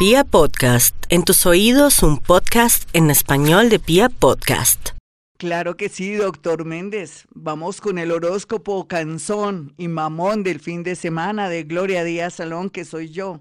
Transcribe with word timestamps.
Pia 0.00 0.24
Podcast, 0.24 0.96
en 1.10 1.24
tus 1.24 1.44
oídos 1.44 2.02
un 2.02 2.16
podcast 2.16 2.88
en 2.94 3.10
español 3.10 3.68
de 3.68 3.78
Pia 3.78 4.08
Podcast. 4.08 4.92
Claro 5.36 5.76
que 5.76 5.90
sí, 5.90 6.14
doctor 6.14 6.64
Méndez. 6.64 7.26
Vamos 7.34 7.82
con 7.82 7.98
el 7.98 8.10
horóscopo 8.10 8.88
canzón 8.88 9.74
y 9.76 9.88
mamón 9.88 10.42
del 10.42 10.58
fin 10.58 10.84
de 10.84 10.94
semana 10.94 11.50
de 11.50 11.64
Gloria 11.64 12.02
Díaz 12.02 12.32
Salón, 12.32 12.70
que 12.70 12.86
soy 12.86 13.10
yo. 13.10 13.40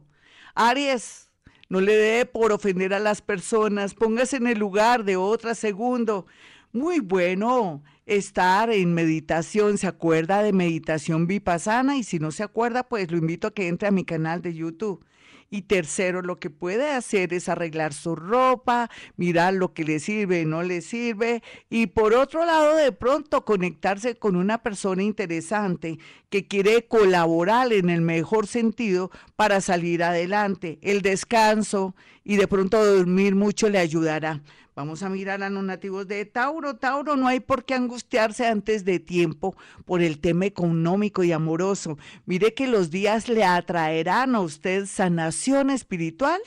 Aries, 0.54 1.30
no 1.70 1.80
le 1.80 1.96
dé 1.96 2.26
por 2.26 2.52
ofender 2.52 2.94
a 2.94 3.00
las 3.00 3.22
personas, 3.22 3.94
póngase 3.94 4.36
en 4.36 4.48
el 4.48 4.60
lugar 4.60 5.06
de 5.06 5.16
otra 5.16 5.56
segundo. 5.56 6.26
Muy 6.74 7.00
bueno 7.00 7.84
estar 8.06 8.70
en 8.70 8.94
meditación. 8.94 9.78
¿Se 9.78 9.88
acuerda 9.88 10.44
de 10.44 10.52
meditación 10.52 11.26
vipassana? 11.26 11.96
Y 11.96 12.04
si 12.04 12.20
no 12.20 12.32
se 12.32 12.44
acuerda, 12.44 12.84
pues 12.84 13.10
lo 13.12 13.18
invito 13.18 13.48
a 13.48 13.54
que 13.54 13.70
entre 13.70 13.88
a 13.88 13.92
mi 13.92 14.04
canal 14.04 14.42
de 14.42 14.54
YouTube. 14.54 15.06
Y 15.52 15.64
tercero, 15.64 16.22
lo 16.22 16.40
que 16.40 16.52
puede 16.52 16.92
hacer 16.92 17.34
es 17.34 17.50
arreglar 17.50 17.94
su 17.94 18.16
ropa, 18.16 18.90
mirar 19.18 19.56
lo 19.56 19.74
que 19.74 19.84
le 19.84 20.00
sirve 20.00 20.42
y 20.42 20.46
no 20.46 20.62
le 20.62 20.82
sirve. 20.82 21.42
Y 21.70 21.88
por 21.88 22.14
otro 22.14 22.46
lado, 22.46 22.76
de 22.76 22.92
pronto 22.92 23.46
conectarse 23.46 24.16
con 24.16 24.36
una 24.36 24.62
persona 24.62 25.02
interesante 25.02 25.98
que 26.30 26.48
quiere 26.48 26.86
colaborar 26.88 27.74
en 27.74 27.90
el 27.90 28.02
mejor 28.02 28.46
sentido 28.46 29.10
para 29.36 29.60
salir 29.60 30.04
adelante. 30.04 30.78
El 30.82 31.02
descanso 31.02 31.96
y 32.30 32.38
de 32.38 32.48
pronto 32.48 32.86
dormir 32.86 33.34
mucho 33.34 33.70
le 33.70 33.80
ayudará. 33.80 34.40
Vamos 34.76 35.02
a 35.02 35.10
mirar 35.10 35.42
a 35.42 35.50
los 35.50 35.64
nativos 35.64 36.08
de 36.08 36.24
Tauro. 36.26 36.76
Tauro, 36.76 37.16
no 37.16 37.28
hay 37.28 37.40
por 37.40 37.66
qué 37.66 37.74
angustiarse 37.74 38.46
antes 38.46 38.86
de 38.86 39.00
tiempo 39.00 39.56
por 39.84 40.04
el 40.04 40.20
tema 40.20 40.46
económico 40.46 41.24
y 41.24 41.32
amoroso. 41.32 41.98
Mire 42.28 42.54
que 42.54 42.68
los 42.68 42.92
días 42.92 43.30
le 43.30 43.44
atraerán 43.46 44.36
a 44.36 44.42
usted 44.42 44.86
sanación 44.86 45.72
espiritual 45.72 46.40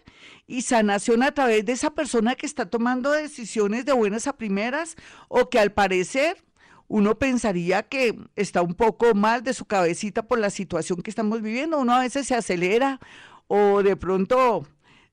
y 0.47 0.63
sanación 0.63 1.25
a 1.25 1.33
través 1.33 1.65
de 1.65 1.73
esa 1.73 1.91
persona 1.91 2.37
que 2.37 2.47
está 2.47 2.67
tomando 2.67 3.11
decisiones 3.11 3.85
de 3.85 3.93
buenas 3.93 4.29
a 4.29 4.37
primeras 4.37 4.95
o 5.27 5.51
que 5.51 5.59
al 5.59 5.73
parecer 5.73 6.45
uno 6.87 7.19
pensaría 7.19 7.83
que 7.83 8.17
está 8.37 8.63
un 8.63 8.75
poco 8.75 9.15
mal 9.15 9.43
de 9.43 9.53
su 9.53 9.65
cabecita 9.65 10.23
por 10.23 10.39
la 10.39 10.51
situación 10.51 11.03
que 11.03 11.11
estamos 11.11 11.43
viviendo. 11.43 11.81
Uno 11.81 11.93
a 11.93 12.03
veces 12.03 12.29
se 12.29 12.37
acelera 12.37 13.01
o 13.49 13.83
de 13.83 13.97
pronto 13.97 14.65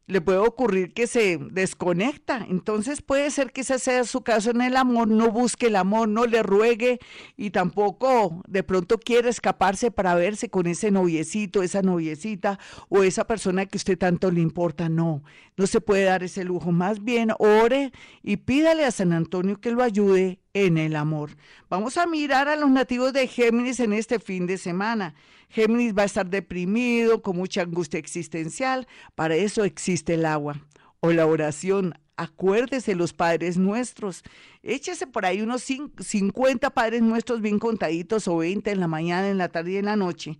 le 0.10 0.22
puede 0.22 0.40
ocurrir 0.40 0.92
que 0.92 1.06
se 1.06 1.38
desconecta. 1.38 2.44
Entonces 2.50 3.04
puede 3.04 3.30
ser 3.30 3.52
que 3.52 3.62
ese 3.62 3.78
sea 3.78 4.04
su 4.06 4.22
caso 4.22 4.50
en 4.50 4.62
el 4.62 4.76
amor, 4.76 5.08
no 5.08 5.30
busque 5.30 5.68
el 5.68 5.76
amor, 5.76 6.10
no 6.10 6.26
le 6.26 6.42
ruegue 6.42 7.00
y 7.38 7.52
tampoco 7.52 8.42
de 8.48 8.64
pronto 8.64 8.98
quiere 8.98 9.30
escaparse 9.30 9.92
para 9.92 10.16
verse 10.16 10.50
con 10.50 10.66
ese 10.66 10.90
noviecito, 10.90 11.62
esa 11.62 11.84
noviecita 11.84 12.58
o 12.90 13.04
esa 13.04 13.26
persona 13.26 13.68
que 13.68 13.78
usted 13.78 14.00
tanto 14.00 14.32
le 14.32 14.42
importa. 14.42 14.90
No, 14.90 15.24
no 15.58 15.68
se 15.68 15.80
puede 15.80 16.06
dar 16.06 16.24
ese 16.24 16.44
lujo. 16.44 16.72
Más 16.72 17.04
bien 17.04 17.30
ore 17.38 17.92
y 18.24 18.38
pídale 18.38 18.86
a 18.86 18.92
San 18.92 19.14
Antonio 19.14 19.62
que 19.62 19.70
lo 19.70 19.84
ayude 19.84 20.40
en 20.54 20.80
el 20.80 20.96
amor. 20.96 21.38
Vamos 21.70 21.98
a 21.98 22.08
mirar 22.08 22.48
a 22.48 22.56
los 22.56 22.72
nativos 22.72 23.14
de 23.14 23.28
Géminis 23.28 23.80
en 23.80 23.94
este 23.94 24.18
fin 24.18 24.48
de 24.48 24.58
semana. 24.58 25.14
Géminis 25.50 25.96
va 25.98 26.04
a 26.04 26.06
estar 26.06 26.30
deprimido, 26.30 27.22
con 27.22 27.36
mucha 27.36 27.62
angustia 27.62 28.00
existencial. 28.00 28.88
Para 29.16 29.36
eso 29.36 29.64
existe 29.64 30.14
el 30.14 30.26
agua 30.26 30.62
o 31.00 31.12
la 31.12 31.26
oración. 31.26 31.96
Acuérdese 32.18 32.96
los 32.96 33.14
padres 33.14 33.58
nuestros. 33.58 34.24
Échese 34.62 35.08
por 35.08 35.26
ahí 35.26 35.42
unos 35.42 35.64
50 35.64 36.70
padres 36.72 37.02
nuestros 37.02 37.42
bien 37.42 37.60
contaditos 37.60 38.28
o 38.28 38.38
20 38.38 38.72
en 38.72 38.80
la 38.80 38.88
mañana, 38.88 39.30
en 39.30 39.38
la 39.38 39.50
tarde 39.50 39.72
y 39.72 39.78
en 39.78 39.86
la 39.86 39.96
noche. 39.96 40.38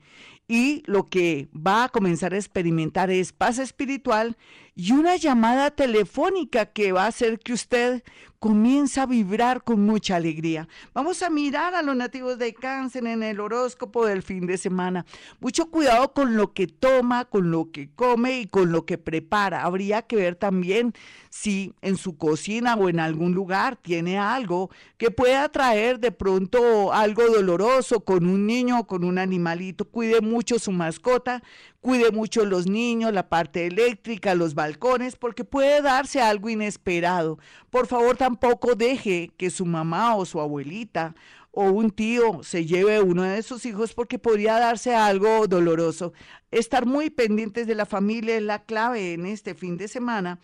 Y 0.52 0.82
lo 0.88 1.10
que 1.10 1.48
va 1.56 1.84
a 1.84 1.90
comenzar 1.90 2.34
a 2.34 2.38
experimentar 2.38 3.12
es 3.12 3.32
paz 3.32 3.60
espiritual 3.60 4.36
y 4.80 4.94
una 4.94 5.16
llamada 5.16 5.72
telefónica 5.72 6.66
que 6.66 6.92
va 6.92 7.04
a 7.04 7.10
hacer 7.10 7.38
que 7.40 7.54
usted 7.54 8.02
comienza 8.40 9.04
a 9.04 9.06
vibrar 9.06 9.64
con 9.64 9.86
mucha 9.86 10.16
alegría. 10.16 10.70
Vamos 10.94 11.22
a 11.22 11.30
mirar 11.30 11.76
a 11.76 11.82
los 11.82 11.96
nativos 11.96 12.40
de 12.40 12.54
cáncer 12.54 13.06
en 13.06 13.22
el 13.22 13.42
horóscopo 13.42 14.06
del 14.06 14.24
fin 14.24 14.48
de 14.48 14.58
semana. 14.58 15.06
Mucho 15.42 15.70
cuidado 15.70 16.14
con 16.14 16.38
lo 16.38 16.54
que 16.54 16.68
toma, 16.68 17.26
con 17.26 17.52
lo 17.52 17.70
que 17.72 17.90
come 17.94 18.40
y 18.40 18.46
con 18.48 18.72
lo 18.72 18.86
que 18.86 18.98
prepara. 18.98 19.64
Habría 19.64 20.04
que 20.04 20.16
ver 20.16 20.36
también 20.36 20.94
si 21.30 21.74
en 21.82 21.98
su 21.98 22.18
cocina 22.18 22.76
o 22.76 22.88
en 22.88 23.02
algún 23.02 23.34
lugar 23.34 23.76
tiene 23.76 24.18
algo 24.18 24.70
que 24.98 25.12
pueda 25.12 25.50
traer 25.50 26.00
de 26.00 26.14
pronto 26.14 26.94
algo 26.94 27.28
doloroso 27.28 28.00
con 28.06 28.26
un 28.26 28.48
niño 28.48 28.80
o 28.80 28.88
con 28.88 29.04
un 29.04 29.18
animalito. 29.18 29.84
Cuide 29.84 30.22
mucho 30.22 30.39
su 30.42 30.72
mascota, 30.72 31.44
cuide 31.82 32.12
mucho 32.12 32.46
los 32.46 32.68
niños, 32.68 33.14
la 33.14 33.28
parte 33.28 33.68
eléctrica, 33.68 34.36
los 34.36 34.54
balcones, 34.56 35.16
porque 35.16 35.44
puede 35.44 35.82
darse 35.82 36.22
algo 36.22 36.50
inesperado. 36.50 37.40
Por 37.70 37.88
favor, 37.88 38.16
tampoco 38.16 38.76
deje 38.76 39.32
que 39.38 39.50
su 39.50 39.66
mamá 39.66 40.16
o 40.16 40.26
su 40.26 40.40
abuelita 40.40 41.16
o 41.52 41.64
un 41.72 41.92
tío 41.92 42.44
se 42.44 42.66
lleve 42.66 43.02
uno 43.02 43.24
de 43.24 43.44
sus 43.44 43.66
hijos 43.66 43.94
porque 43.94 44.20
podría 44.20 44.60
darse 44.60 44.96
algo 44.96 45.48
doloroso. 45.48 46.14
Estar 46.52 46.86
muy 46.86 47.10
pendientes 47.10 47.68
de 47.68 47.76
la 47.76 47.86
familia 47.86 48.38
es 48.38 48.44
la 48.44 48.64
clave 48.64 49.14
en 49.14 49.26
este 49.26 49.56
fin 49.56 49.78
de 49.78 49.88
semana 49.88 50.40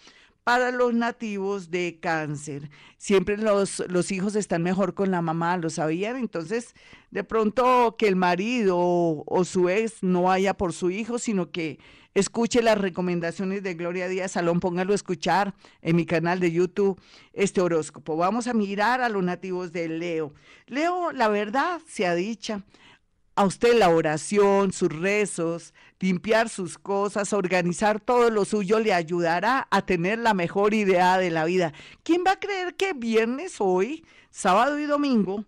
para 0.45 0.69
los 0.69 0.93
nativos 0.93 1.71
de 1.71 1.97
cáncer. 1.99 2.69
Siempre 2.97 3.35
los, 3.35 3.83
los, 3.89 4.11
hijos 4.11 4.35
están 4.35 4.61
mejor 4.61 4.93
con 4.93 5.09
la 5.09 5.23
mamá, 5.23 5.57
¿lo 5.57 5.71
sabían? 5.71 6.17
Entonces, 6.17 6.75
de 7.09 7.23
pronto 7.23 7.95
que 7.97 8.07
el 8.07 8.15
marido 8.15 8.77
o, 8.77 9.43
su 9.43 9.69
ex 9.69 10.03
no 10.03 10.21
vaya 10.21 10.53
por 10.53 10.71
su 10.71 10.91
hijo, 10.91 11.17
sino 11.17 11.49
que 11.49 11.79
escuche 12.13 12.61
las 12.61 12.77
recomendaciones 12.77 13.63
de 13.63 13.73
Gloria 13.73 14.07
Díaz 14.07 14.33
Salón, 14.33 14.59
póngalo 14.59 14.91
a 14.91 14.95
escuchar 14.95 15.55
en 15.81 15.95
mi 15.95 16.05
canal 16.05 16.39
de 16.39 16.51
YouTube 16.51 17.01
este 17.33 17.61
horóscopo. 17.61 18.15
Vamos 18.15 18.45
a 18.45 18.53
mirar 18.53 19.01
a 19.01 19.09
los 19.09 19.23
nativos 19.23 19.71
de 19.71 19.89
Leo. 19.89 20.31
Leo, 20.67 21.11
la 21.11 21.27
verdad 21.27 21.81
se 21.87 22.05
ha 22.05 22.13
dicha 22.13 22.61
a 23.35 23.43
usted 23.43 23.77
la 23.77 23.89
oración, 23.89 24.71
sus 24.71 24.89
rezos, 24.89 25.73
limpiar 25.99 26.49
sus 26.49 26.77
cosas, 26.77 27.33
organizar 27.33 27.99
todo 27.99 28.29
lo 28.29 28.45
suyo 28.45 28.79
le 28.79 28.93
ayudará 28.93 29.67
a 29.69 29.85
tener 29.85 30.19
la 30.19 30.33
mejor 30.33 30.73
idea 30.73 31.17
de 31.17 31.31
la 31.31 31.45
vida. 31.45 31.73
¿Quién 32.03 32.23
va 32.25 32.31
a 32.31 32.39
creer 32.39 32.75
que 32.75 32.93
viernes 32.93 33.57
hoy, 33.59 34.05
sábado 34.29 34.79
y 34.79 34.85
domingo, 34.85 35.43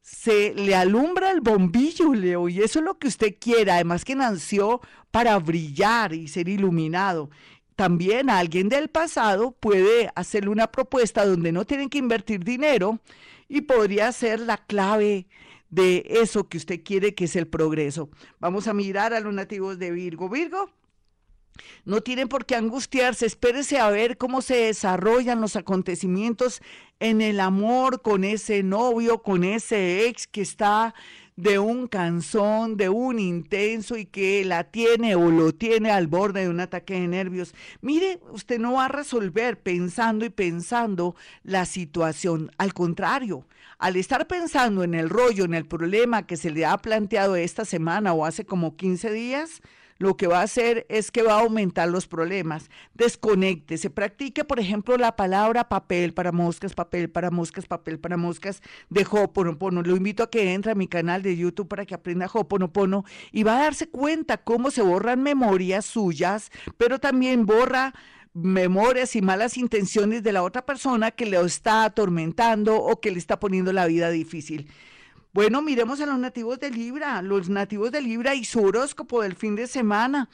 se 0.00 0.54
le 0.54 0.74
alumbra 0.74 1.30
el 1.30 1.42
bombillo, 1.42 2.14
Leo? 2.14 2.48
Y 2.48 2.62
eso 2.62 2.78
es 2.78 2.84
lo 2.84 2.98
que 2.98 3.08
usted 3.08 3.36
quiera, 3.38 3.74
además 3.74 4.06
que 4.06 4.14
nació 4.14 4.80
para 5.10 5.38
brillar 5.38 6.14
y 6.14 6.28
ser 6.28 6.48
iluminado. 6.48 7.28
También 7.76 8.30
a 8.30 8.38
alguien 8.38 8.70
del 8.70 8.88
pasado 8.88 9.52
puede 9.52 10.10
hacerle 10.14 10.50
una 10.50 10.72
propuesta 10.72 11.26
donde 11.26 11.52
no 11.52 11.66
tienen 11.66 11.90
que 11.90 11.98
invertir 11.98 12.42
dinero 12.42 12.98
y 13.48 13.60
podría 13.60 14.10
ser 14.12 14.40
la 14.40 14.56
clave 14.56 15.26
de 15.70 16.04
eso 16.08 16.48
que 16.48 16.58
usted 16.58 16.82
quiere, 16.82 17.14
que 17.14 17.24
es 17.24 17.36
el 17.36 17.46
progreso. 17.46 18.10
Vamos 18.40 18.68
a 18.68 18.74
mirar 18.74 19.14
a 19.14 19.20
los 19.20 19.34
nativos 19.34 19.78
de 19.78 19.90
Virgo. 19.90 20.28
Virgo, 20.28 20.70
no 21.84 22.00
tienen 22.00 22.28
por 22.28 22.46
qué 22.46 22.54
angustiarse, 22.54 23.26
espérese 23.26 23.78
a 23.78 23.90
ver 23.90 24.16
cómo 24.16 24.42
se 24.42 24.56
desarrollan 24.56 25.40
los 25.40 25.56
acontecimientos 25.56 26.62
en 27.00 27.20
el 27.20 27.40
amor 27.40 28.02
con 28.02 28.24
ese 28.24 28.62
novio, 28.62 29.22
con 29.22 29.44
ese 29.44 30.06
ex 30.06 30.26
que 30.26 30.40
está 30.40 30.94
de 31.38 31.60
un 31.60 31.86
canzón, 31.86 32.76
de 32.76 32.88
un 32.88 33.20
intenso 33.20 33.96
y 33.96 34.06
que 34.06 34.44
la 34.44 34.64
tiene 34.64 35.14
o 35.14 35.30
lo 35.30 35.52
tiene 35.54 35.92
al 35.92 36.08
borde 36.08 36.40
de 36.40 36.48
un 36.48 36.58
ataque 36.58 36.94
de 36.94 37.06
nervios. 37.06 37.54
Mire, 37.80 38.18
usted 38.32 38.58
no 38.58 38.72
va 38.72 38.86
a 38.86 38.88
resolver 38.88 39.56
pensando 39.56 40.24
y 40.24 40.30
pensando 40.30 41.14
la 41.44 41.64
situación. 41.64 42.50
Al 42.58 42.74
contrario, 42.74 43.46
al 43.78 43.94
estar 43.94 44.26
pensando 44.26 44.82
en 44.82 44.94
el 44.94 45.08
rollo, 45.08 45.44
en 45.44 45.54
el 45.54 45.64
problema 45.64 46.26
que 46.26 46.36
se 46.36 46.50
le 46.50 46.66
ha 46.66 46.76
planteado 46.78 47.36
esta 47.36 47.64
semana 47.64 48.14
o 48.14 48.24
hace 48.24 48.44
como 48.44 48.74
15 48.74 49.12
días, 49.12 49.62
lo 49.98 50.16
que 50.16 50.26
va 50.26 50.40
a 50.40 50.44
hacer 50.44 50.86
es 50.88 51.10
que 51.10 51.22
va 51.22 51.34
a 51.34 51.40
aumentar 51.40 51.88
los 51.88 52.06
problemas. 52.06 52.70
Desconecte, 52.94 53.78
se 53.78 53.90
practique, 53.90 54.44
por 54.44 54.60
ejemplo, 54.60 54.96
la 54.96 55.16
palabra 55.16 55.68
papel 55.68 56.14
para 56.14 56.32
moscas, 56.32 56.74
papel 56.74 57.10
para 57.10 57.30
moscas, 57.30 57.66
papel 57.66 57.98
para 57.98 58.16
moscas 58.16 58.62
de 58.90 59.06
Hoponopono. 59.10 59.82
Lo 59.82 59.96
invito 59.96 60.22
a 60.22 60.30
que 60.30 60.54
entre 60.54 60.72
a 60.72 60.76
mi 60.76 60.86
canal 60.86 61.22
de 61.22 61.36
YouTube 61.36 61.68
para 61.68 61.84
que 61.84 61.94
aprenda 61.94 62.30
Hoponopono 62.32 63.04
y 63.32 63.42
va 63.42 63.58
a 63.58 63.62
darse 63.64 63.88
cuenta 63.88 64.38
cómo 64.38 64.70
se 64.70 64.82
borran 64.82 65.22
memorias 65.22 65.84
suyas, 65.84 66.50
pero 66.76 66.98
también 66.98 67.44
borra 67.44 67.92
memorias 68.34 69.16
y 69.16 69.22
malas 69.22 69.56
intenciones 69.56 70.22
de 70.22 70.32
la 70.32 70.44
otra 70.44 70.64
persona 70.64 71.10
que 71.10 71.26
le 71.26 71.40
está 71.40 71.84
atormentando 71.84 72.76
o 72.76 73.00
que 73.00 73.10
le 73.10 73.18
está 73.18 73.40
poniendo 73.40 73.72
la 73.72 73.86
vida 73.86 74.10
difícil. 74.10 74.70
Bueno, 75.34 75.60
miremos 75.60 76.00
a 76.00 76.06
los 76.06 76.18
nativos 76.18 76.58
de 76.58 76.70
Libra, 76.70 77.20
los 77.20 77.50
nativos 77.50 77.92
de 77.92 78.00
Libra 78.00 78.34
y 78.34 78.44
su 78.44 78.62
horóscopo 78.62 79.20
del 79.22 79.36
fin 79.36 79.56
de 79.56 79.66
semana. 79.66 80.30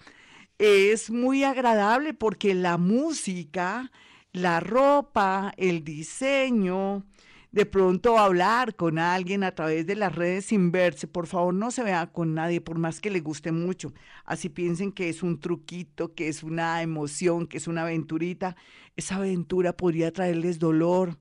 Es 0.59 1.11
muy 1.11 1.43
agradable 1.43 2.15
porque 2.15 2.55
la 2.55 2.79
música, 2.79 3.91
la 4.33 4.61
ropa, 4.61 5.53
el 5.57 5.83
diseño, 5.83 7.05
de 7.51 7.67
pronto 7.67 8.19
hablar 8.19 8.77
con 8.77 9.01
alguien 9.01 9.43
a 9.43 9.53
través 9.55 9.85
de 9.85 9.97
las 9.97 10.15
redes 10.15 10.47
sin 10.47 10.71
verse. 10.71 11.09
Por 11.09 11.27
favor, 11.27 11.53
no 11.53 11.73
se 11.73 11.83
vea 11.83 12.07
con 12.13 12.35
nadie, 12.35 12.61
por 12.61 12.79
más 12.79 13.01
que 13.01 13.11
le 13.11 13.21
guste 13.21 13.51
mucho. 13.51 13.93
Así 14.25 14.49
piensen 14.49 14.93
que 14.93 15.09
es 15.09 15.25
un 15.25 15.41
truquito, 15.41 16.15
que 16.15 16.29
es 16.29 16.45
una 16.45 16.83
emoción, 16.83 17.49
que 17.49 17.57
es 17.57 17.67
una 17.67 17.83
aventurita. 17.83 18.57
Esa 18.95 19.17
aventura 19.17 19.77
podría 19.77 20.13
traerles 20.13 20.61
dolor 20.61 21.19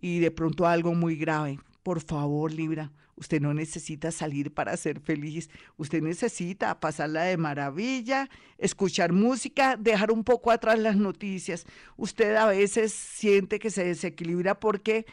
y 0.00 0.18
de 0.18 0.30
pronto 0.30 0.66
algo 0.66 0.94
muy 0.94 1.16
grave. 1.16 1.58
Por 1.86 2.00
favor, 2.00 2.52
Libra, 2.52 2.90
usted 3.14 3.40
no 3.40 3.54
necesita 3.54 4.10
salir 4.10 4.52
para 4.52 4.76
ser 4.76 4.98
feliz. 4.98 5.48
Usted 5.76 6.02
necesita 6.02 6.80
pasarla 6.80 7.22
de 7.22 7.36
maravilla, 7.36 8.28
escuchar 8.58 9.12
música, 9.12 9.76
dejar 9.76 10.10
un 10.10 10.24
poco 10.24 10.50
atrás 10.50 10.80
las 10.80 10.96
noticias. 10.96 11.64
Usted 11.96 12.34
a 12.34 12.46
veces 12.46 12.92
siente 12.92 13.60
que 13.60 13.70
se 13.70 13.84
desequilibra 13.84 14.58
porque 14.58 15.06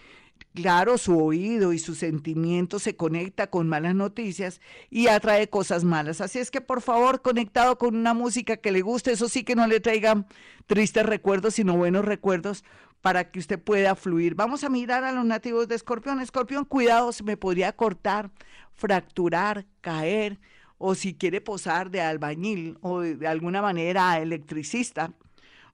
Claro, 0.56 1.00
su 1.00 1.18
oído 1.18 1.74
y 1.74 1.80
su 1.80 1.96
sentimiento 1.96 2.78
se 2.78 2.96
conecta 2.96 3.48
con 3.48 3.68
malas 3.68 3.96
noticias 3.96 4.62
y 4.90 5.08
atrae 5.08 5.48
cosas 5.50 5.84
malas. 5.84 6.22
Así 6.22 6.38
es 6.38 6.52
que 6.52 6.62
por 6.62 6.82
favor, 6.82 7.22
conectado 7.22 7.78
con 7.80 7.96
una 7.96 8.14
música 8.14 8.58
que 8.58 8.72
le 8.72 8.82
guste, 8.82 9.12
eso 9.12 9.30
sí 9.30 9.44
que 9.44 9.56
no 9.56 9.66
le 9.66 9.80
traiga 9.80 10.26
tristes 10.68 11.06
recuerdos, 11.06 11.56
sino 11.56 11.76
buenos 11.76 12.06
recuerdos 12.06 12.64
para 13.04 13.30
que 13.30 13.40
usted 13.40 13.60
pueda 13.60 13.96
fluir. 13.96 14.34
Vamos 14.34 14.64
a 14.64 14.70
mirar 14.70 15.04
a 15.04 15.12
los 15.12 15.26
nativos 15.26 15.68
de 15.68 15.76
Escorpión. 15.76 16.22
Escorpión, 16.22 16.64
cuidado, 16.64 17.12
se 17.12 17.22
me 17.26 17.36
podría 17.36 17.74
cortar, 17.74 18.32
fracturar, 18.72 19.66
caer, 19.82 20.40
o 20.78 20.96
si 20.96 21.14
quiere 21.14 21.42
posar 21.42 21.92
de 21.92 22.00
albañil 22.00 22.78
o 22.80 23.02
de 23.02 23.28
alguna 23.28 23.62
manera 23.62 24.18
electricista 24.20 25.12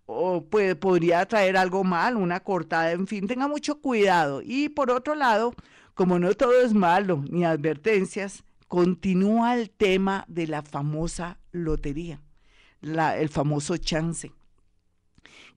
o 0.08 0.44
puede, 0.44 0.76
podría 0.76 1.24
traer 1.28 1.56
algo 1.56 1.84
mal, 1.84 2.16
una 2.18 2.40
cortada, 2.40 2.94
en 2.94 3.06
fin, 3.06 3.28
tenga 3.28 3.48
mucho 3.48 3.80
cuidado. 3.80 4.42
Y 4.44 4.70
por 4.70 4.90
otro 4.90 5.14
lado, 5.14 5.54
como 5.94 6.18
no 6.18 6.34
todo 6.34 6.60
es 6.60 6.74
malo 6.74 7.24
ni 7.30 7.46
advertencias, 7.46 8.44
continúa 8.68 9.56
el 9.56 9.70
tema 9.70 10.26
de 10.28 10.48
la 10.48 10.64
famosa 10.64 11.38
lotería, 11.52 12.22
el 12.82 13.30
famoso 13.30 13.78
chance. 13.78 14.32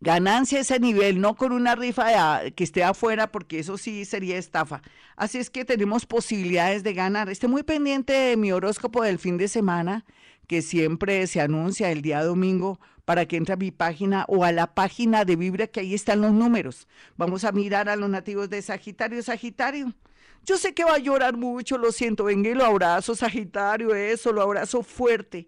Ganancia 0.03 0.59
ese 0.59 0.81
nivel, 0.81 1.21
no 1.21 1.37
con 1.37 1.53
una 1.53 1.77
rifa 1.77 2.51
que 2.57 2.65
esté 2.65 2.83
afuera, 2.83 3.31
porque 3.31 3.61
eso 3.61 3.79
sí 3.79 4.05
sería 4.05 4.37
estafa. 4.37 4.83
Así 5.15 5.39
es 5.39 5.49
que 5.49 5.65
tenemos 5.65 6.07
posibilidades 6.07 6.83
de 6.83 6.93
ganar. 6.93 7.31
Esté 7.31 7.47
muy 7.47 7.63
pendiente 7.63 8.13
de 8.13 8.37
mi 8.37 8.51
horóscopo 8.51 9.05
del 9.05 9.21
fin 9.21 9.39
de 9.39 9.47
semana, 9.47 10.05
que 10.49 10.61
siempre 10.61 11.25
se 11.29 11.41
anuncia 11.41 11.93
el 11.93 12.03
día 12.03 12.25
domingo 12.25 12.81
para 13.05 13.27
que 13.27 13.37
entre 13.37 13.55
a 13.55 13.57
mi 13.57 13.71
página 13.71 14.25
o 14.27 14.43
a 14.45 14.51
la 14.51 14.75
página 14.75 15.25
de 15.25 15.37
Vibra, 15.37 15.69
que 15.69 15.79
ahí 15.79 15.95
están 15.95 16.21
los 16.21 16.33
números. 16.33 16.89
Vamos 17.17 17.45
a 17.45 17.53
mirar 17.53 17.89
a 17.89 17.95
los 17.95 18.11
nativos 18.11 18.51
de 18.51 18.61
Sagitario. 18.61 19.23
Sagitario, 19.23 19.95
yo 20.45 20.59
sé 20.59 20.75
que 20.75 20.83
va 20.83 20.95
a 20.95 20.99
llorar 20.99 21.37
mucho, 21.37 21.79
lo 21.79 21.93
siento, 21.93 22.25
venga 22.25 22.51
y 22.51 22.55
lo 22.55 22.65
abrazo, 22.65 23.15
Sagitario, 23.15 23.95
eso, 23.95 24.33
lo 24.33 24.43
abrazo 24.43 24.83
fuerte. 24.83 25.47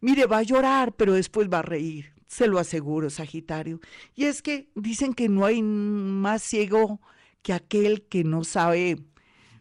Mire, 0.00 0.24
va 0.24 0.38
a 0.38 0.42
llorar, 0.42 0.94
pero 0.94 1.12
después 1.12 1.50
va 1.50 1.58
a 1.58 1.62
reír, 1.62 2.14
se 2.32 2.46
lo 2.46 2.58
aseguro, 2.58 3.10
Sagitario. 3.10 3.78
Y 4.14 4.24
es 4.24 4.40
que 4.40 4.70
dicen 4.74 5.12
que 5.12 5.28
no 5.28 5.44
hay 5.44 5.62
más 5.62 6.42
ciego 6.42 6.98
que 7.42 7.52
aquel 7.52 8.08
que 8.08 8.24
no 8.24 8.42
sabe 8.42 8.96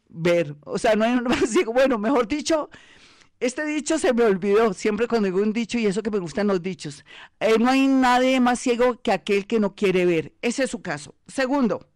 ver. 0.07 0.55
O 0.61 0.77
sea, 0.77 0.95
no 0.95 1.03
hay 1.03 1.19
más 1.21 1.49
ciego, 1.49 1.73
bueno, 1.73 1.97
mejor 1.97 2.29
dicho, 2.29 2.69
este 3.41 3.65
dicho 3.65 3.99
se 3.99 4.13
me 4.13 4.23
olvidó, 4.23 4.73
siempre 4.73 5.09
cuando 5.09 5.25
digo 5.25 5.41
un 5.41 5.51
dicho 5.51 5.77
y 5.77 5.85
eso 5.85 6.01
que 6.01 6.11
me 6.11 6.19
gustan 6.19 6.47
los 6.47 6.61
dichos. 6.61 7.03
Eh, 7.41 7.57
no 7.59 7.69
hay 7.69 7.87
nadie 7.87 8.39
más 8.39 8.59
ciego 8.59 9.01
que 9.01 9.11
aquel 9.11 9.47
que 9.47 9.59
no 9.59 9.75
quiere 9.75 10.05
ver. 10.05 10.33
Ese 10.41 10.63
es 10.63 10.71
su 10.71 10.81
caso. 10.81 11.13
Segundo, 11.27 11.89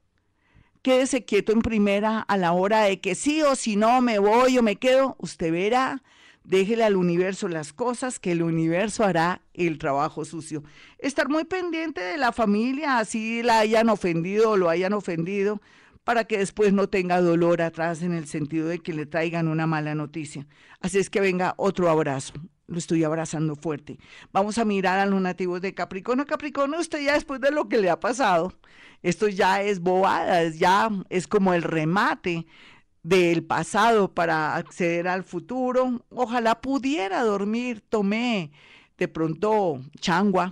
quédese 0.81 1.23
quieto 1.23 1.53
en 1.53 1.61
primera 1.61 2.19
a 2.19 2.35
la 2.35 2.51
hora 2.51 2.81
de 2.81 2.99
que 2.99 3.15
sí 3.15 3.41
o 3.43 3.55
si 3.55 3.77
no 3.77 4.01
me 4.01 4.19
voy 4.19 4.57
o 4.57 4.61
me 4.61 4.75
quedo. 4.75 5.15
Usted 5.19 5.53
verá, 5.53 6.03
déjele 6.45 6.83
al 6.83 6.95
universo 6.95 7.47
las 7.47 7.73
cosas 7.73 8.19
que 8.19 8.31
el 8.31 8.43
universo 8.43 9.03
hará 9.03 9.41
el 9.53 9.77
trabajo 9.77 10.25
sucio. 10.25 10.63
Estar 10.99 11.29
muy 11.29 11.43
pendiente 11.43 12.01
de 12.01 12.17
la 12.17 12.31
familia, 12.31 12.99
así 12.99 13.43
la 13.43 13.59
hayan 13.59 13.89
ofendido 13.89 14.51
o 14.51 14.57
lo 14.57 14.69
hayan 14.69 14.93
ofendido 14.93 15.61
para 16.03 16.25
que 16.25 16.37
después 16.37 16.71
no 16.71 16.87
tenga 16.87 17.19
dolor 17.19 17.61
atrás 17.61 18.03
en 18.03 18.13
el 18.13 18.27
sentido 18.27 18.67
de 18.67 18.79
que 18.79 18.93
le 18.93 19.05
traigan 19.07 19.47
una 19.47 19.65
mala 19.65 19.95
noticia. 19.95 20.47
Así 20.79 20.99
es 20.99 21.09
que 21.09 21.19
venga 21.19 21.55
otro 21.57 21.89
abrazo. 21.89 22.33
Lo 22.67 22.77
estoy 22.77 23.03
abrazando 23.03 23.55
fuerte. 23.55 23.99
Vamos 24.31 24.57
a 24.57 24.65
mirar 24.65 24.99
a 24.99 25.05
los 25.05 25.21
nativos 25.21 25.61
de 25.61 25.73
Capricornio. 25.73 26.25
Capricornio, 26.25 26.79
usted 26.79 27.03
ya 27.03 27.13
después 27.13 27.41
de 27.41 27.51
lo 27.51 27.69
que 27.69 27.77
le 27.77 27.89
ha 27.89 27.99
pasado, 27.99 28.53
esto 29.03 29.27
ya 29.27 29.61
es 29.61 29.79
bobada, 29.79 30.47
ya 30.49 30.89
es 31.09 31.27
como 31.27 31.53
el 31.53 31.61
remate 31.61 32.45
del 33.05 33.43
pasado 33.43 34.11
para 34.11 34.55
acceder 34.55 35.07
al 35.07 35.23
futuro. 35.23 36.01
Ojalá 36.09 36.59
pudiera 36.59 37.23
dormir. 37.23 37.81
Tomé 37.87 38.51
de 38.97 39.07
pronto 39.07 39.79
changua, 39.99 40.51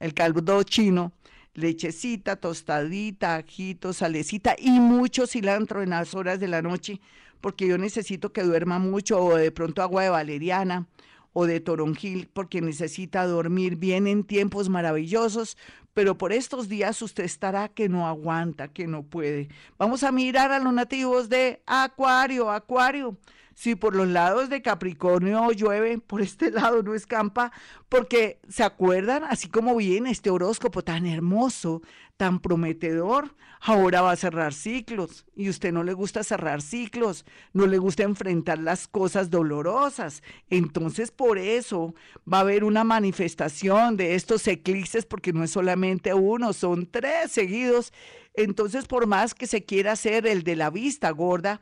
el 0.00 0.12
caldo 0.12 0.64
chino, 0.64 1.12
lechecita, 1.54 2.34
tostadita, 2.34 3.36
ajito, 3.36 3.92
salecita 3.92 4.56
y 4.58 4.70
mucho 4.80 5.28
cilantro 5.28 5.80
en 5.80 5.90
las 5.90 6.14
horas 6.14 6.40
de 6.40 6.48
la 6.48 6.60
noche, 6.60 7.00
porque 7.40 7.68
yo 7.68 7.78
necesito 7.78 8.32
que 8.32 8.42
duerma 8.42 8.80
mucho, 8.80 9.22
o 9.22 9.36
de 9.36 9.52
pronto 9.52 9.80
agua 9.80 10.02
de 10.02 10.08
valeriana 10.08 10.88
o 11.34 11.46
de 11.46 11.60
toronjil, 11.60 12.28
porque 12.32 12.60
necesita 12.60 13.26
dormir 13.26 13.76
bien 13.76 14.08
en 14.08 14.24
tiempos 14.24 14.68
maravillosos, 14.68 15.56
pero 15.94 16.16
por 16.16 16.32
estos 16.32 16.68
días 16.68 17.02
usted 17.02 17.24
estará 17.24 17.68
que 17.68 17.88
no 17.88 18.06
aguanta, 18.06 18.68
que 18.68 18.86
no 18.86 19.02
puede. 19.02 19.48
Vamos 19.78 20.02
a 20.02 20.12
mirar 20.12 20.52
a 20.52 20.58
los 20.58 20.72
nativos 20.72 21.28
de 21.28 21.62
Acuario, 21.66 22.50
Acuario. 22.50 23.16
Si 23.54 23.74
por 23.74 23.94
los 23.94 24.08
lados 24.08 24.48
de 24.48 24.62
Capricornio 24.62 25.52
llueve, 25.52 25.98
por 25.98 26.22
este 26.22 26.50
lado 26.50 26.82
no 26.82 26.94
escampa, 26.94 27.52
porque 27.88 28.40
se 28.48 28.62
acuerdan, 28.62 29.24
así 29.24 29.48
como 29.48 29.76
viene 29.76 30.10
este 30.10 30.30
horóscopo 30.30 30.82
tan 30.82 31.06
hermoso, 31.06 31.82
tan 32.16 32.40
prometedor, 32.40 33.34
ahora 33.60 34.00
va 34.00 34.12
a 34.12 34.16
cerrar 34.16 34.54
ciclos 34.54 35.26
y 35.34 35.48
usted 35.48 35.72
no 35.72 35.82
le 35.82 35.92
gusta 35.92 36.22
cerrar 36.22 36.62
ciclos, 36.62 37.24
no 37.52 37.66
le 37.66 37.78
gusta 37.78 38.02
enfrentar 38.02 38.58
las 38.58 38.88
cosas 38.88 39.30
dolorosas. 39.30 40.22
Entonces 40.48 41.10
por 41.10 41.38
eso 41.38 41.94
va 42.30 42.38
a 42.38 42.42
haber 42.42 42.64
una 42.64 42.84
manifestación 42.84 43.96
de 43.96 44.14
estos 44.14 44.46
eclipses, 44.46 45.04
porque 45.04 45.32
no 45.32 45.42
es 45.42 45.50
solamente 45.50 45.81
uno, 46.14 46.52
son 46.52 46.86
tres 46.90 47.32
seguidos. 47.32 47.92
Entonces 48.34 48.86
por 48.86 49.06
más 49.06 49.34
que 49.34 49.46
se 49.46 49.64
quiera 49.64 49.92
hacer 49.92 50.26
el 50.26 50.42
de 50.42 50.56
la 50.56 50.70
vista 50.70 51.10
gorda, 51.10 51.60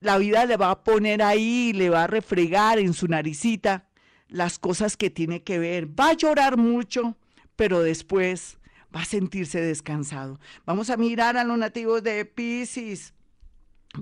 la 0.00 0.18
vida 0.18 0.46
le 0.46 0.56
va 0.56 0.70
a 0.70 0.82
poner 0.82 1.22
ahí, 1.22 1.72
le 1.72 1.90
va 1.90 2.04
a 2.04 2.06
refregar 2.06 2.78
en 2.78 2.94
su 2.94 3.06
naricita 3.06 3.86
las 4.28 4.58
cosas 4.58 4.96
que 4.96 5.10
tiene 5.10 5.42
que 5.42 5.58
ver. 5.58 5.88
Va 5.98 6.10
a 6.10 6.14
llorar 6.14 6.56
mucho, 6.56 7.16
pero 7.56 7.82
después 7.82 8.58
va 8.94 9.02
a 9.02 9.04
sentirse 9.04 9.60
descansado. 9.60 10.40
Vamos 10.64 10.90
a 10.90 10.96
mirar 10.96 11.36
a 11.36 11.44
los 11.44 11.58
nativos 11.58 12.02
de 12.02 12.24
Pisces. 12.24 13.14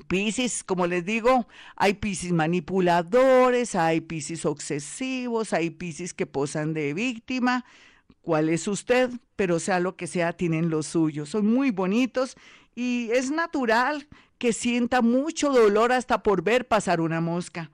Pisces, 0.07 0.65
como 0.65 0.87
les 0.87 1.05
digo, 1.05 1.49
hay 1.75 1.95
Pisces 1.95 2.33
manipuladores, 2.33 3.75
hay 3.75 4.01
Pisces 4.03 4.45
obsesivos, 4.45 5.53
hay 5.53 5.71
Pisces 5.71 6.15
que 6.15 6.27
posan 6.27 6.75
de 6.75 6.95
víctima. 6.95 7.65
¿Cuál 8.23 8.49
es 8.49 8.69
usted? 8.69 9.11
Pero 9.37 9.59
sea 9.59 9.81
lo 9.81 9.97
que 9.97 10.07
sea, 10.07 10.33
tienen 10.33 10.71
lo 10.71 10.83
suyo. 10.83 11.27
Son 11.27 11.47
muy 11.47 11.71
bonitos 11.71 12.37
y 12.75 13.11
es 13.13 13.31
natural 13.31 14.09
que 14.39 14.53
sienta 14.53 15.03
mucho 15.03 15.51
dolor 15.51 15.93
hasta 15.93 16.23
por 16.23 16.43
ver 16.43 16.69
pasar 16.69 17.01
una 17.01 17.21
mosca. 17.21 17.71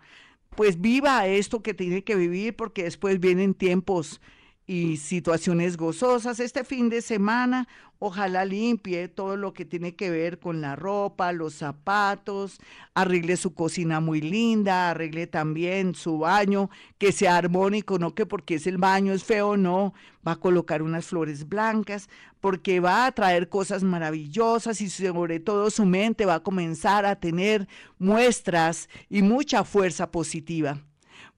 Pues 0.57 0.81
viva 0.81 1.27
esto 1.27 1.63
que 1.63 1.75
tiene 1.75 2.05
que 2.05 2.15
vivir 2.15 2.57
porque 2.57 2.85
después 2.85 3.21
vienen 3.21 3.55
tiempos 3.55 4.21
y 4.67 4.97
situaciones 4.97 5.77
gozosas. 5.77 6.41
Este 6.41 6.65
fin 6.65 6.89
de 6.89 7.03
semana 7.03 7.69
Ojalá 8.07 8.45
limpie 8.45 9.09
todo 9.09 9.35
lo 9.39 9.55
que 9.55 9.65
tiene 9.65 9.95
que 9.97 10.11
ver 10.11 10.39
con 10.39 10.61
la 10.61 10.77
ropa, 10.77 11.33
los 11.33 11.55
zapatos, 11.55 12.59
arregle 12.93 13.39
su 13.39 13.55
cocina 13.55 13.99
muy 14.01 14.21
linda, 14.21 14.91
arregle 14.91 15.27
también 15.27 15.95
su 15.95 16.19
baño, 16.19 16.69
que 16.99 17.13
sea 17.13 17.39
armónico, 17.39 17.99
no 17.99 18.15
que 18.15 18.27
porque 18.27 18.57
es 18.57 18.67
el 18.67 18.77
baño 18.77 19.15
es 19.15 19.25
feo, 19.25 19.57
no, 19.57 19.95
va 20.27 20.33
a 20.33 20.37
colocar 20.37 20.83
unas 20.83 21.07
flores 21.07 21.49
blancas, 21.49 22.11
porque 22.43 22.79
va 22.79 23.07
a 23.07 23.13
traer 23.13 23.49
cosas 23.49 23.83
maravillosas 23.83 24.83
y 24.83 24.91
sobre 24.91 25.41
todo 25.41 25.71
su 25.71 25.87
mente 25.87 26.27
va 26.27 26.35
a 26.35 26.43
comenzar 26.43 27.07
a 27.07 27.17
tener 27.17 27.67
muestras 27.99 28.91
y 29.09 29.23
mucha 29.23 29.65
fuerza 29.65 30.11
positiva. 30.11 30.83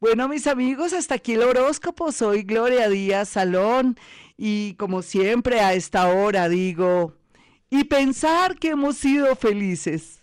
Bueno, 0.00 0.28
mis 0.28 0.46
amigos, 0.46 0.92
hasta 0.92 1.16
aquí 1.16 1.34
el 1.34 1.42
horóscopo. 1.42 2.12
Soy 2.12 2.42
Gloria 2.42 2.88
Díaz 2.88 3.30
Salón 3.30 3.98
y 4.36 4.74
como 4.74 5.02
siempre 5.02 5.60
a 5.60 5.74
esta 5.74 6.08
hora 6.08 6.48
digo, 6.48 7.14
y 7.70 7.84
pensar 7.84 8.56
que 8.58 8.68
hemos 8.68 8.96
sido 8.96 9.34
felices. 9.36 10.22